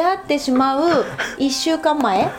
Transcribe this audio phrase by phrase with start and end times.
[0.00, 1.04] 出会ってしまう
[1.38, 2.30] 1週間前、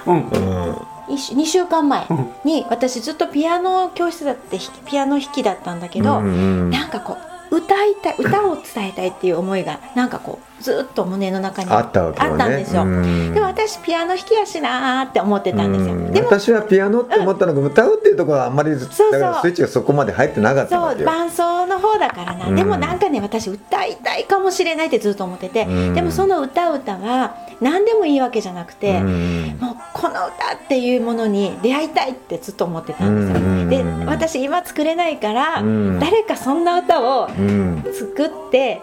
[1.07, 2.07] 一週2週間前
[2.43, 4.57] に私ずっとピアノ教室だって
[4.88, 7.17] ピアノ弾きだったんだけど、なんかこ
[7.52, 12.43] う歌いたい歌を伝えたいっていう思いがなんかこうずっと胸の中にあったわけよね。
[12.43, 13.33] あったんですよ、うん。
[13.33, 16.11] でも私ピアノ弾きやしなーって思ってたんですよ、うん。
[16.11, 22.55] でも私はピアノって思ったのが歌うっていうところはあんまりだからスイッチがそこまで入ってなかったそう伴奏の方だからな、うん。
[22.55, 25.94] でもなんかね私歌いたいかもしれないってずっと思ってて、うん。
[25.94, 29.58] でもその歌歌は何でもいいわけじゃなくて、うん。
[29.59, 33.69] もうこの歌っていうものに出会いたいってずっと思ってたんですよ、うん。
[33.69, 35.99] で私今作れないから、うん。
[35.99, 37.83] 誰かそんな歌をうん。
[37.93, 38.81] 作って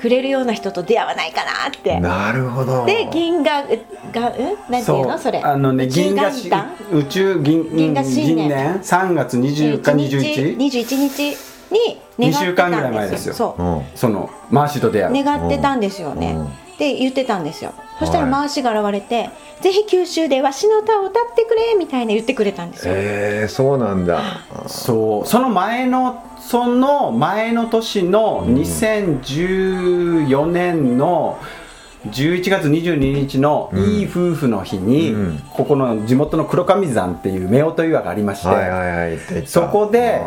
[0.00, 1.98] くれるような人と出会わないかなって。
[2.00, 2.84] なるほど。
[2.86, 5.18] で銀河がうんなんていうの？
[5.18, 5.40] それ。
[5.40, 6.30] あのね銀河
[6.92, 8.48] 宇宙銀銀河新年。
[8.48, 13.34] 銀3月20か21 21日に願って二週間ぐらい前ですよ。
[13.34, 13.62] そう。
[13.62, 15.24] うんそのマーシーと出会う。
[15.24, 16.44] 願ってたんですよね、うん。
[16.46, 18.30] って言ってたんですよそしたらはい。
[18.30, 19.30] マーシーが現れて
[19.62, 24.20] 「ぜひ九州でわしの歌を歌ってくれ」みたいな言ってくれたんですよ、えー、そうなんだ。
[24.66, 25.26] そう。
[25.26, 31.38] その前のその前の年の2014年の
[32.10, 35.38] 11月22日のいい夫婦の日に、うん。
[35.50, 39.18] ここの地元の黒神山っていう夫婦岩がありまして、はいはいはい。
[39.46, 40.20] そこで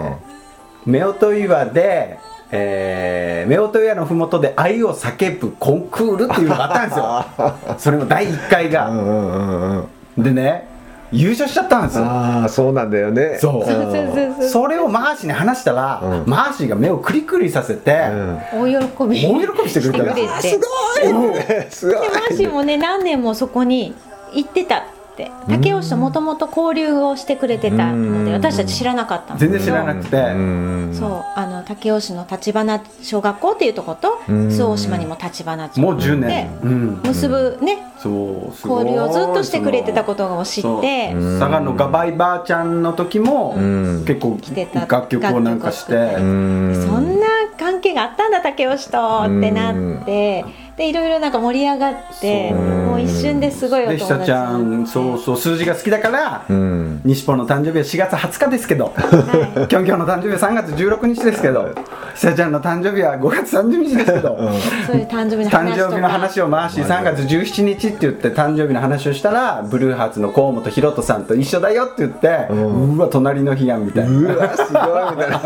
[0.88, 2.18] 夫婦岩で、
[2.52, 7.76] えー、夫婦岩の麓で愛を叫ぶコンクールっていうのがあったんですよ。
[7.78, 9.78] それも第1回が、うんうんうん。
[9.78, 10.68] うんでね
[11.12, 12.06] 優勝しちゃったんですよ。
[12.06, 13.38] ああそうなんだよね。
[13.40, 14.48] そう。
[14.48, 16.30] それをマーシーに話したら、うん。
[16.30, 18.40] マーシーが目をクリクリさせて、うん。
[18.52, 19.26] 大喜び。
[19.26, 20.06] 大喜びしてくれた。
[20.06, 20.60] らす
[21.02, 21.34] ごい。
[21.34, 22.02] ねすごい。
[22.02, 23.96] で マーシーもね何年もそこに
[24.34, 24.84] 行ってた
[25.24, 25.50] って。
[25.50, 28.34] 竹雄氏ともともと交流をしてくれてたのでうん。
[28.34, 30.96] 私たち知らなかったんです全然知らなくて、うん。
[30.98, 31.24] そう。
[31.36, 34.52] あの竹雄市の立花小学校っていうとことうん。
[34.52, 44.06] 周防島にも立花町もう10で年、うん、結ぶね交流をずっとしてくれてたことを知って佐賀のガバイばあちゃんの時も、うん。
[44.06, 44.86] 結構来てた。
[44.86, 47.28] 楽曲をなんかして、そんな
[47.58, 49.00] 関係があったんだ竹雄氏と。
[49.00, 50.46] ってなって
[50.80, 57.02] でいろいろなんか盛り上がってもう一瞬ですごいおで友達久ちゃんそうそう数字が好きだから、うん。
[57.04, 61.68] 西ポの誕生日は4月20日ですけど はきょんきょんの誕生日は3月16日ですけど
[62.16, 65.90] 久ちゃんの誕生日は5月30日ですけど、い、そういう誕生日の誕話とか。
[65.90, 74.12] 生日の話を回し3月17日って言って誕生日の話をしたらブルーハーツの河本大翔さんと一緒だよって言って、うわ隣の日やんみたいな。
[74.12, 75.40] うわすごいみたいな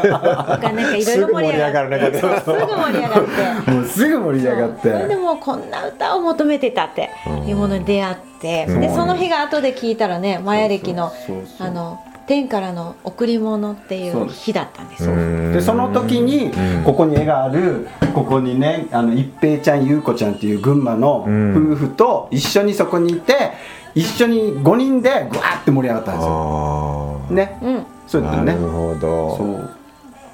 [0.46, 2.20] なんかいろいろ盛り上がって。
[2.20, 3.72] すぐ盛り上がるねすぐ盛り上がって。
[3.72, 7.10] もうすぐ盛り上がってもうこんな歌を求めてたって
[7.48, 11.12] いうものに出会って、でその日が後で聞いたらねマヤ歴の
[11.60, 15.06] あの天からの贈り物っていう日だったんです。
[15.06, 15.16] よ。
[15.52, 16.52] でその時に
[16.86, 23.52] ここに絵があるここにねあの一平ちゃん優子ちゃんっていう群馬の夫婦と一緒にそこにいて
[23.96, 27.22] 一緒に5人でぐわーって盛り上がったんですよ。
[27.30, 27.60] あね。
[27.62, 28.52] うん、そうやってね。
[28.54, 29.38] あなるほど。
[29.38, 29.70] そう。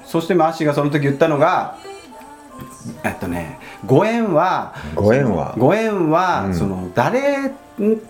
[0.04, 1.76] そしてマーシーがその時言ったのが
[3.04, 5.54] えっとねご縁はご縁は？
[5.58, 6.54] ご縁は、うん。
[6.54, 7.52] その誰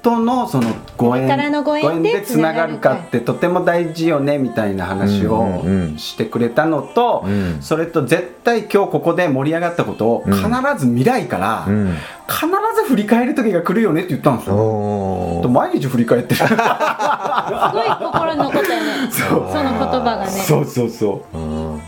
[0.03, 5.99] とのそのご縁誰からのご縁でつながるかってとても大事よねみたいな話をうんうんうん。
[5.99, 7.59] してくれたのと、うん。
[7.63, 10.33] それと絶対今日ここで盛り上がったことをうん。
[10.35, 11.95] 必ず未来から、うん。
[12.27, 12.47] 必
[12.83, 15.41] ず振り返る時が来るよねって言ったんですよ。
[15.43, 16.37] と毎日振り返ってる。
[16.37, 19.11] すごい心に残ったよね。
[19.11, 20.31] その言葉がね。
[20.31, 21.81] そうそうそうん。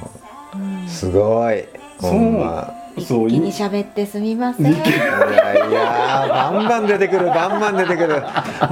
[0.86, 1.64] すごい
[2.08, 2.74] ほんま。
[2.96, 3.28] うそう。
[3.28, 4.66] 気に喋ってすみません。
[4.72, 4.86] いや
[5.66, 7.26] いやバンバン出てくる。
[7.26, 8.22] バンバン出てくる。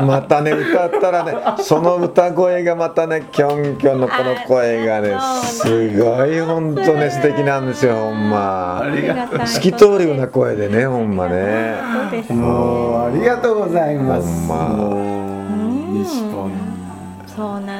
[0.06, 5.64] またね歌ったらねその歌声がまたねキョンキョンのこの声がねあす
[5.98, 8.80] ごい本当ね素敵なんですよほんま。
[8.80, 11.76] ありがとう透き通るような声でねほんまね。
[12.02, 12.32] そうです。
[12.32, 13.08] もう。
[13.08, 14.46] ありがとうございます。
[14.46, 15.10] ほんま。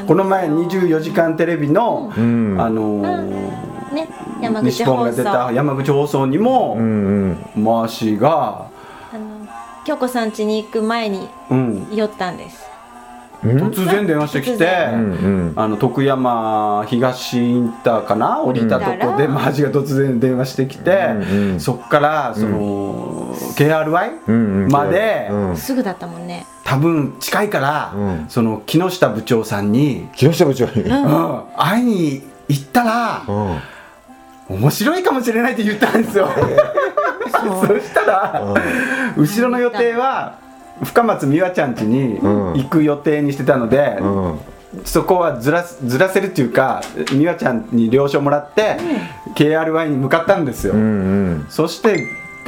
[0.07, 2.57] この前24時間テレビの、うん。
[2.59, 4.09] あのーね
[4.41, 5.05] 山口放送。
[5.05, 7.65] が出た山口放送にも、うんうん。
[7.65, 8.67] マーシーが、
[9.13, 9.49] あの
[9.85, 12.69] 京子さん家に行く前にうん、寄ったんです。
[13.43, 18.43] 突然電話してきて、うんあの徳山東インターかな？
[18.43, 21.61] 降りたとこでマーシが突然電話してきて、うんうん。
[21.61, 24.71] そっからその、KRY、うんうん。
[24.71, 25.57] まで、うん。
[25.57, 26.45] すぐだったもんね。
[26.65, 28.27] 多分近いから、うん。
[28.29, 31.45] その木下部長さんに、木下部長に、うん。
[31.57, 33.57] 会いに行ったら、うん
[34.51, 36.29] 面白いかもしれないって言ったんですよ。
[37.67, 38.55] そしたら、
[39.17, 40.39] 後ろの予定は
[40.83, 42.53] 深松美和ちゃん家にうん。
[42.55, 44.39] 行く予定にしてたので、うん。
[44.85, 46.81] そこはずらすずらせるっていうか
[47.13, 48.77] 美和ちゃんに了承もらって、
[49.35, 50.85] KRY に向かったんですよ、うんう
[51.41, 51.47] ん。
[51.49, 52.07] そして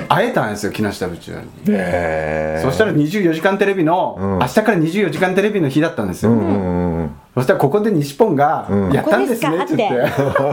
[0.09, 1.39] 会えたんですよ木下部長に、
[1.69, 2.63] へー。
[2.65, 4.39] そしたら24時間テレビの、うん。
[4.39, 6.92] 明日から24時間テレビの日だったんですよ、うんうんうん
[7.35, 8.93] そしたらここで西ポンがうん。
[8.93, 9.77] やったんですねって。
[9.77, 9.91] 言っ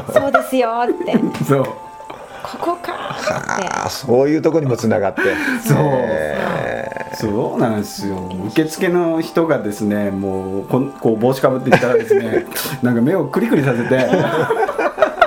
[0.06, 1.20] て、そうですよって。
[1.46, 1.64] そう。
[1.64, 3.16] ここか？
[3.58, 3.68] って。
[3.68, 5.22] あそういうとこにもつながって。
[5.62, 5.78] そう。
[5.80, 8.16] へそうなんですよ。
[8.48, 12.46] 受付の人がですねもうこんこう帽子かぶってきたらですね
[12.82, 13.96] なんか目をクリクリさせて。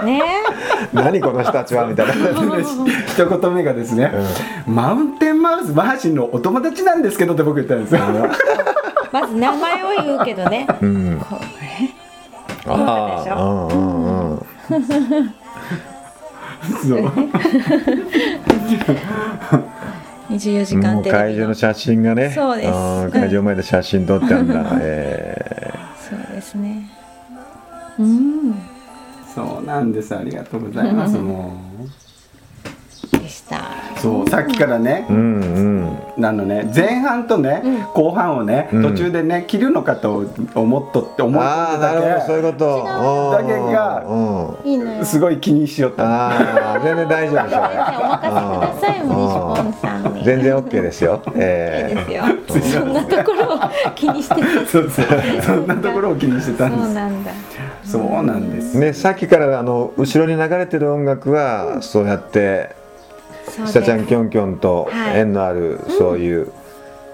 [0.05, 0.23] ね。
[0.93, 2.13] ー何この人たちはみたいな
[3.07, 4.13] 一言目がですね、
[4.67, 8.01] マウンテンマウスマーシンのお友達なんですけどって僕言ったんですよ、
[9.13, 10.67] まず名前を言うけどね。
[10.81, 11.21] うん。
[11.21, 11.37] こ
[12.67, 14.39] ああうんうんうん。
[14.39, 14.45] そ
[16.97, 17.01] う。
[20.31, 22.31] 24時も間会場の写真がね。
[22.31, 22.71] そうです。
[23.11, 24.65] 会場前で写真撮ってあるんだ。
[24.81, 25.37] え
[26.09, 26.89] そうですね。
[27.99, 28.55] うん。
[29.35, 30.17] そうなんです。
[30.17, 31.19] ありがとうございます。
[31.19, 31.61] も
[33.13, 33.59] でした。
[33.59, 33.61] う
[34.03, 35.07] そうさっきからね。
[35.09, 35.41] ー、うん
[36.17, 36.25] うん。
[36.27, 36.71] あのね。
[36.75, 37.63] 前半とね、
[37.95, 38.83] 後半をね、うん。
[38.83, 43.33] 途中でね切るのかと思っとって思ってああなたるほどそういうだこと。
[43.39, 44.71] だけがうん。
[44.71, 46.05] いいのよけすごい気にしよった。
[46.05, 47.61] ああ全然大丈夫ですよ
[48.03, 50.25] お任せくださいもう西ポンさんに。
[50.25, 51.23] 全然 OK ですよ。
[51.27, 52.07] いいえ
[52.47, 52.83] ですよ。
[52.83, 53.61] そんなところを
[53.95, 55.07] 気にしててそうそう。
[55.43, 56.85] そんなところを気にしてたんです。
[56.85, 57.31] そうなんだ。
[57.85, 58.77] そうなんです。
[58.77, 62.82] ーねさっきからあの後ろに流れてる音楽はそうやって
[63.57, 65.19] そうひさちゃんきょんきょんとはい。
[65.19, 66.53] 縁のあるそういう。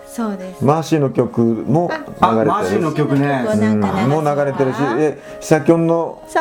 [0.06, 0.64] そうです。
[0.64, 1.90] マーシーの曲も
[2.20, 2.46] あ流れてる。
[2.46, 3.44] マーシーの曲ね。
[3.46, 6.40] こうなんもう流れてるしえひさきょんのそ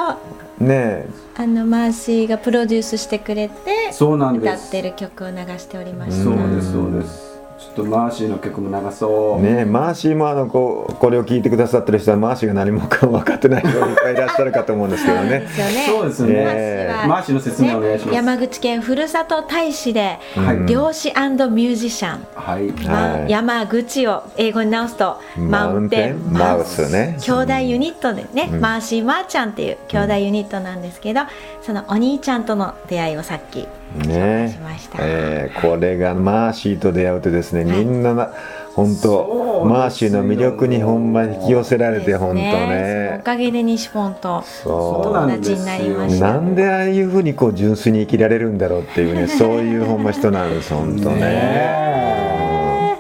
[0.60, 0.64] う。
[0.64, 1.06] ね
[1.36, 4.68] あのマーシーがプロデュースしてくれてそうなんです。
[4.68, 6.24] 歌ってる曲を流しておりました。
[6.24, 15.48] そうですそうですちょっとマーシーの曲も流そう、ねマーシーもあのこうこれを聞いてくださってる人はマーシーが何もかも分かってない人がいっぱいいらっしゃるかと思うんですけどね。
[15.88, 22.72] そうですよね、えーマーシーの説明お願いします、ね、山口県ふるさと大使で、はい漁師ミュージシャン、はい。
[22.86, 23.32] まはい。
[23.32, 27.18] 山口を英語に直すとマウンテンマウスね。
[27.20, 28.62] 兄弟ユニットでね、うん。
[28.62, 31.22] マーシーマーちゃんっていう兄弟ユニットなんですけど、
[31.62, 34.98] そのお兄ちゃんとの出会いをさっきねしました。
[35.02, 37.64] えーこれがマーシーと出会うとですね。
[37.64, 38.30] みんなな
[38.76, 45.14] 本当マーシーの魅力にほんまに引き寄せられて本当ですそのおねかげで西ポンとそそう。
[45.14, 46.28] なんですよ友達になりました。
[46.34, 52.98] なんでああいうふうにこう純粋に生きられるんだろうっていうね そういうほんま人なんです本当ね。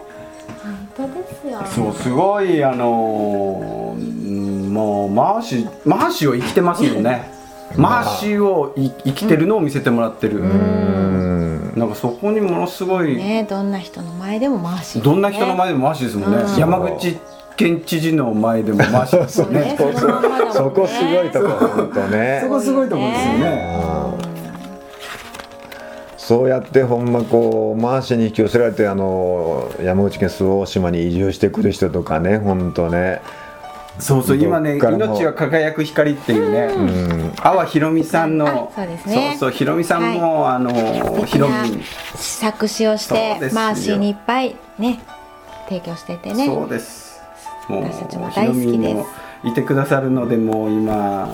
[0.95, 1.59] 本当ですよ。
[1.65, 7.31] そうすごいあのーうんもうマーシーマーシーを生きてますよね。
[7.75, 11.36] マーシーをい生きてるのを見せてもらってる、うん
[11.77, 16.55] なんかそこにものすごい、ねどんな人の前でもマーシー、どんな人の前でもマーシーですもんね、うん。
[16.57, 17.17] 山口
[17.55, 19.75] 県知事の前でもマーシーですよね。
[19.77, 19.99] そうね
[20.51, 22.39] そこすごいとこ本当ね。
[22.43, 23.97] そこすごいところですよね。
[26.17, 33.21] そうやってほんまこうマーシーに引き寄せられてあの山口県周防大島に移住してくる人とかね本当ね
[33.99, 37.33] そうそう今ね「どっからも命が輝く光」っていうね、うん。
[37.41, 39.35] 阿波ひろみさんのあそうですね。
[39.39, 40.71] そうそうひろみさんも、あの
[41.25, 41.83] ひろみ。
[42.15, 44.99] 作詞をしてマーシーにいっぱいね
[45.67, 46.45] 提供しててね。
[46.45, 47.21] そうです。
[47.67, 48.67] もう私たちもひろ大好きです。
[48.77, 49.05] みも
[49.43, 51.33] いてくださるのでもう今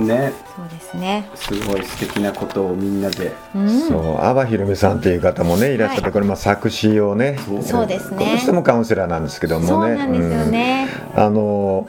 [0.00, 0.32] ね。
[0.56, 1.28] そうですね。
[1.34, 3.32] すごい素敵なことをみんなで。
[3.54, 3.80] うん。
[3.88, 5.78] そう阿波ひろみさんっていう方もねい。
[5.78, 8.18] らっしゃって、はいこれまあ作詞をねそうですね。
[8.18, 9.68] この人もカウンセラーなんですけどもね。
[9.68, 11.22] そうなんですよね、うん。
[11.22, 11.86] あの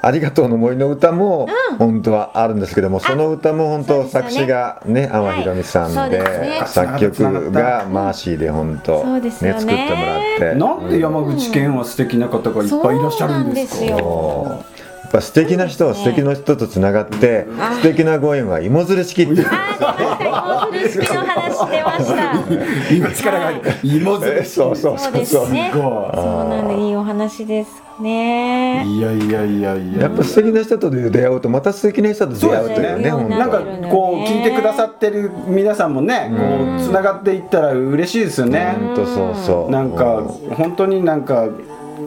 [0.00, 6.62] ありがとうの森の歌も本当はあるんですけども、その歌も本当作詞がね阿波ひろみさんはいで,、ね。
[6.66, 9.60] 作曲がマーシーで本当そうですよね。
[9.60, 10.54] 作ってもらって。
[10.54, 14.64] なんで山口県は素敵な方がいっぱいいらっしゃるんですか？
[15.08, 17.46] っぱ素敵な人は素敵な人とつながって、
[17.76, 19.46] 素敵なご縁は芋づる式っていう。
[19.50, 22.94] あー、確かに、モール式の話出ました。
[22.94, 25.22] 今力が入る芋づるし そうそうそそう。
[25.22, 25.70] うそうですね。
[25.72, 26.16] すごい。
[26.16, 28.84] そうなんで、いいお話ですね。
[28.86, 30.02] いやいやいやいや。
[30.02, 33.28] やっぱ素敵な人と出会うとまた素敵な人と出会うというねそうね。
[33.28, 38.76] 本なんか当こう聞いてくださってる皆さんもね、こうつながっていったら嬉しいですよね。
[38.78, 39.70] 本当そうそう。
[39.72, 41.46] なんか本当になんか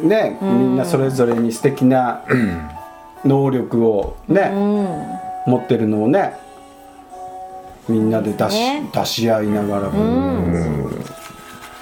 [0.04, 2.22] ね、みんなそれぞれに素敵な
[3.26, 4.52] 能力をね、
[5.46, 6.34] 持ってるのをね
[7.88, 8.90] みんなで出し,、ね。
[8.94, 9.92] 出し合いながら、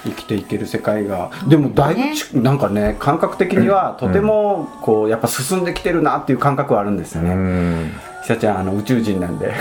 [0.04, 1.30] 生きていける世界が。
[1.46, 7.30] でもだいぶち、なんかね感覚的にはとてもこうやっぱ進んできてるなっていう感覚はあるんですよね。
[7.32, 7.92] うん。
[8.22, 9.52] ひさちゃんあの宇宙人なんで。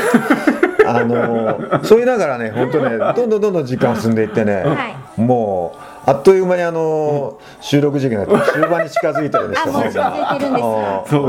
[0.88, 10.64] あのそう言いながらね本当ねどんどんどんどん時間進んでいってね、はいもうあっという間にあの、収録時期になって終盤に近づいてるんですよあもう近づいてるんです。
[10.66, 11.24] かそう。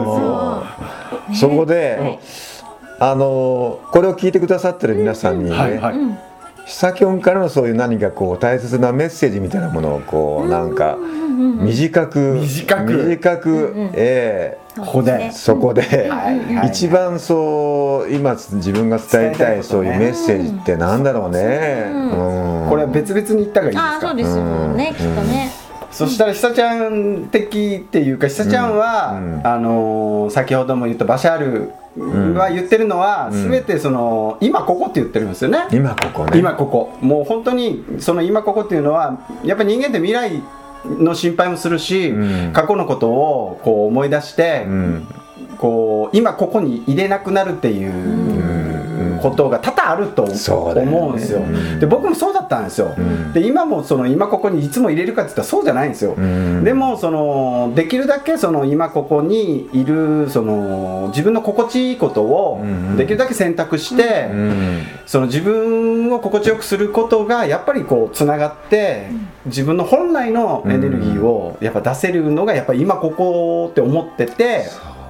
[1.31, 2.19] ですそうそこで、
[2.99, 5.95] あのこれを聞いてくださってる皆さんにね、はいはい、
[6.67, 10.97] ヒサキョンからのそういう何かこう大切なメッセージみたいなものをこうなんか
[11.61, 12.93] 短く短く。
[12.93, 14.81] 短くええ。
[14.81, 15.33] ここで。
[15.33, 16.11] そこで
[16.67, 21.91] 一番そう今自分が伝えたいそういうメッセージってなんだろうね。
[21.91, 22.60] うん
[22.91, 23.83] 別々に言った方がいいですか？
[23.83, 25.51] ああそうですよね、きっとね。
[25.91, 29.47] そしたらひさちゃん的っていうかひさちゃんは、うん。
[29.47, 33.51] あのー先ほども言ったバシャールは言ってるのは、うん。
[33.51, 35.67] 全てその今ここって言ってるんですよね。
[35.73, 36.39] 今ここね。
[36.39, 36.97] 今ここ。
[37.01, 40.41] もう本当にその今ここっていうのはやっぱり人間って未来
[40.85, 42.53] の心配もするし、うん。
[42.53, 45.07] 過去のことをこう思い出して、うん。
[45.59, 48.10] こう今ここに入れなくなるっていう
[49.21, 50.31] ことが多々あると思
[51.09, 51.41] うんですよ。
[51.41, 52.89] うんで僕もそうだったんですよ。
[52.89, 56.15] んで今もその今ここにいつも入れるかって言ったらそうじゃないんですよ。
[56.17, 69.09] うんでもそのできるだけその今ここにいるその自分の心地いいことをうんできるだけ選択して、うんその自分を心地よくすることがやっぱりこうつながって、
[69.47, 74.67] 自分の本来のエネルギーをやっぱ出せるのがやっぱり今ここって思ってて。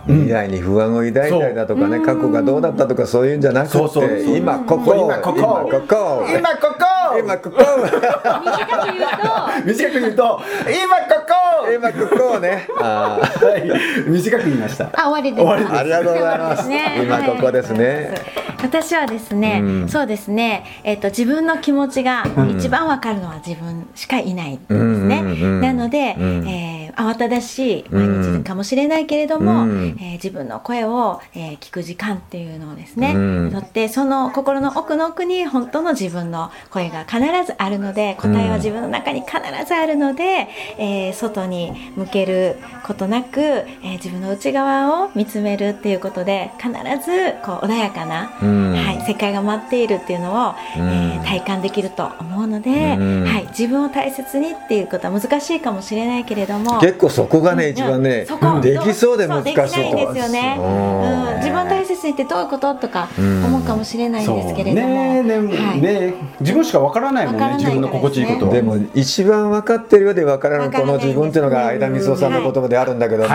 [0.06, 4.94] 未来に不安を抱いたりだとかね過去がどうだったとかそういうんじゃなくそうそうて今ここ。
[4.94, 5.38] 今ここ。
[5.38, 6.26] 今ここ。
[6.28, 6.90] 今ここ。
[7.18, 7.56] 今ここ。
[8.44, 10.40] 短く言うと短く言うと。
[10.70, 11.40] 今ここ。
[11.72, 12.66] 今ここ を ね。
[12.78, 14.08] あ ーはい。
[14.08, 14.86] 短く言いました。
[14.94, 15.44] あ終わりです。
[15.44, 15.76] 終わりです。
[15.76, 16.68] ありがとうございます。
[16.68, 17.00] ね。
[17.02, 18.14] 今ここですね。
[18.62, 19.88] 私はですね、うん。
[19.88, 22.24] そうですね、えっと自分の気持ちが
[22.56, 26.44] 一番わかるのは自分しかいないんですね、うんうんうんなので、うん
[26.96, 28.06] えー慌ただしい毎
[28.38, 29.96] 日かもしれないけれども、うん。
[30.00, 33.50] えー自分の声を、えー聞く時間っていうのをですね、うん。
[33.52, 39.32] とってその心の奥の奥に本当の自分の声が必ずあるので答えは自分の中に必
[39.66, 46.70] ずあるので、えー外に向けることなく、えー自分の内側を見つめるっていうことで必
[47.04, 48.72] ずこう穏やかな、うん。
[48.74, 53.24] はい、世界が待っているっていうのを、えー体感できると思うので、うん。
[53.24, 57.70] はい、自分を大切にっていうことは難しいかもしれないけれども結構そこがねうん。
[57.72, 58.26] 一番ね
[58.62, 59.54] できそうで難しい。
[59.54, 61.34] とそうできないんですよね、う。
[61.34, 65.80] ん、自分を大切にってどういうこととか思うかもしれないんですけれども、ねねはい。
[65.80, 68.48] ね自分しかわからないもんね自分の心地いいこと。
[68.48, 73.34] をでも一番分かってるようで分からないこの自分っていうのが相田みそさんの言葉であるんだけども、こ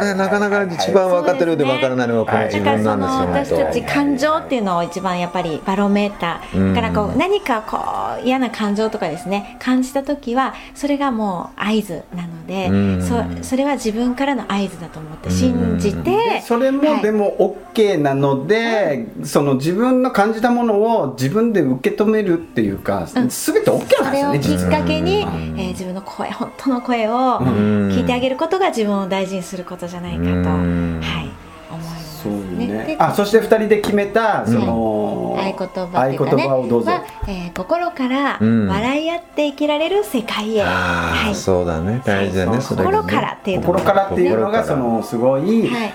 [0.00, 7.18] れなかなか一番分かってるようで分からないのがこの自分なんのですよ私たち感情っていうのを一番やっぱりバロメーターだからこううん。
[7.18, 7.78] 何かこ
[8.22, 9.56] う嫌な感情とかですね。
[9.60, 13.02] 感じた時はそれがもう合図なのでうん。
[13.02, 23.28] そそれは自分からの合図だと思って信じてそれもでも OK なので、その自分の感じたものを自分で受け止めるっていうか、うん。
[23.28, 27.88] 全て OK それをなんですよねきっかけに、うんえー自分の声本当の声をん。
[27.90, 31.00] 聞いてあげることが自分を大事にすることじゃないかと、うん。
[31.02, 31.30] はい、
[31.70, 31.97] 思います
[32.66, 32.84] ね。
[32.84, 36.18] であそして2人で決めたその、合言葉ね。
[36.18, 38.68] 合言葉をどうぞ、はえー心からうん。
[38.68, 40.70] 笑い合って生きられる世界へ、ああ
[41.26, 41.34] はい。
[41.34, 42.00] そうだね。
[42.04, 43.78] 大事だね心からっていうところ。
[43.80, 45.92] 心からっていうのがそのすごい、はい。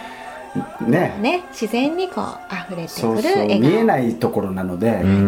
[0.88, 1.18] ね。
[1.22, 5.20] ね、自然にこう溢れてくる見えないところなので、うんうんうん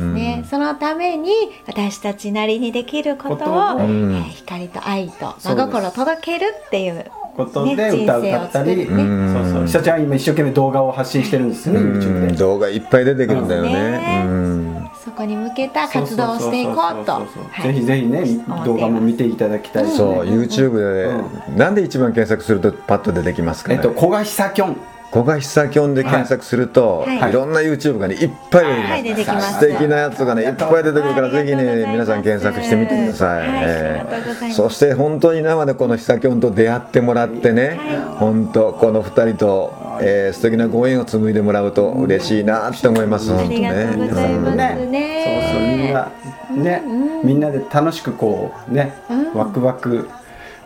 [0.00, 0.14] うん。
[0.14, 1.30] ね、そのために
[1.66, 8.82] 私たちなりにできることを、えうんー光と愛と真心を届けるっていうことでね歌を歌ったり、ね。
[8.84, 9.32] うん。
[9.32, 9.66] そうそう。
[9.66, 12.32] 久ちゃん今一生懸命動画を発信してるんですよね。
[12.32, 14.90] 動画いっぱい出てくるんだよね。
[15.04, 17.26] そこに向けた活動をしていこうと。
[17.62, 18.24] ぜひぜひね
[18.64, 23.76] 動画も見ていただきたいそう YouTube でなんで一番検索するとパッと出てきますかね。
[23.76, 24.76] えっと古賀久きょん
[25.12, 27.30] 古賀久きょんで検索すると、はい。
[27.30, 29.76] い、ろんな YouTube がねいっぱいはい出てきます、出てきます。
[29.76, 33.64] 素敵なやつがねいっぱい出てくるからぜひね皆さん検索してみてください、はい。
[33.64, 34.60] えありがとうございます。
[34.60, 34.64] ー。
[34.64, 37.78] そして本当に生でこの久きょんと出会ってもらってね、
[38.18, 39.72] 本当この二人と、
[40.02, 43.30] えー、素敵なご縁を紡いでもらうと嬉しいなって思います。
[43.30, 44.56] 本当ありがとうございます。
[44.56, 46.12] ねねそうそうみんな
[46.56, 46.82] ね、
[47.24, 49.34] みんなで楽しくこうね、うん。
[49.34, 50.08] ワクワク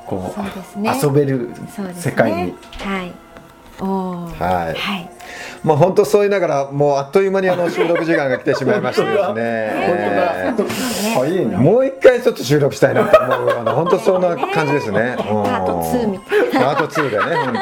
[0.07, 1.51] こう遊べる
[1.95, 3.13] 世界に、はい
[3.87, 5.11] はいはい
[5.63, 10.55] まあ本当そう言いながらもうあっという間にあの収録時間が来てしまいましてですね
[11.59, 15.15] もう一回ちょっと収録したいなと思うあの本当そんな感じですね。
[15.19, 16.61] パート2みたいな。
[16.61, 17.55] パート2でね本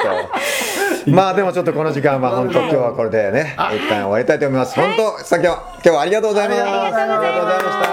[1.05, 1.11] 当。
[1.11, 4.75] まあでもちょっとこの時間は本当今日はこれでね一旦終わりたいと思います。
[4.75, 6.61] 本当先は今日はありがとうございます。
[6.61, 7.89] ありがとうございました。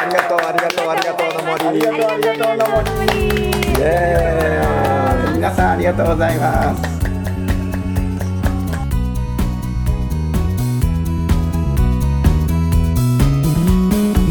[0.00, 1.66] ありがとうありがとうありがとうの森。
[1.66, 4.57] ありがとうありがとうの森イエーイ
[5.48, 6.82] 皆さんありがとうございます。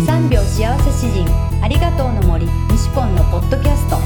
[0.06, 1.26] 3秒幸せ詩人
[1.64, 3.98] ありがとうの森西ポンのポッドキャスト。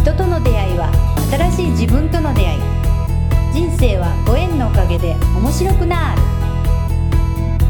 [0.00, 0.90] 人との出会いは
[1.30, 2.60] 新しい自分との出会い。
[3.52, 6.22] 人生はご縁のおかげで面白くなる。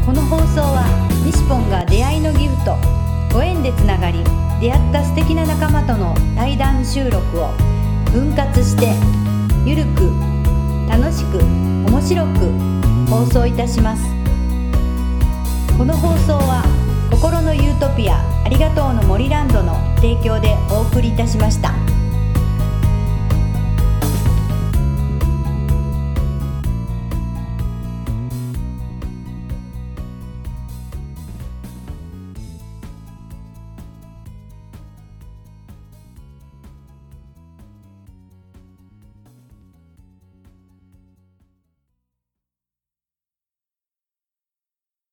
[0.05, 0.85] この放送は
[1.25, 2.77] 西ポンが出会いのギフト
[3.33, 4.23] ご縁でつながり
[4.59, 7.49] 出会った素敵な仲間との対談収録を
[8.11, 8.93] 分割して
[9.65, 10.11] ゆるく
[10.89, 12.73] 楽しく面白く
[13.09, 14.03] 放送いたします
[15.77, 16.63] この放送は
[17.09, 21.92] 心のユートピアありがとうの森ランドの提供でお送りいたしました。